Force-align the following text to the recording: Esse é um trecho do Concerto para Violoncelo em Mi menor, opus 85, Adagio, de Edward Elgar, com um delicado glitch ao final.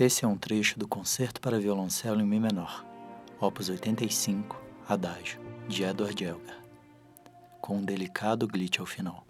Esse 0.00 0.24
é 0.24 0.28
um 0.28 0.34
trecho 0.34 0.78
do 0.78 0.88
Concerto 0.88 1.42
para 1.42 1.60
Violoncelo 1.60 2.22
em 2.22 2.26
Mi 2.26 2.40
menor, 2.40 2.86
opus 3.38 3.68
85, 3.68 4.58
Adagio, 4.88 5.38
de 5.68 5.82
Edward 5.82 6.24
Elgar, 6.24 6.58
com 7.60 7.76
um 7.76 7.84
delicado 7.84 8.48
glitch 8.48 8.80
ao 8.80 8.86
final. 8.86 9.26